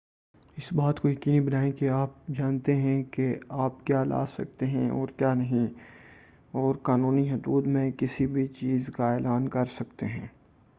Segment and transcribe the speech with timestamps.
[0.57, 3.33] اس بات کو یقینی بنائیں کہ آپ جانتے ہیں کہ
[3.59, 5.67] آپ کیا لا سکتے ہیں اور کیا نہیں
[6.53, 10.27] اور قانونی حدود میں کسی بھی چیز کا اعلان کرسکتے ہیں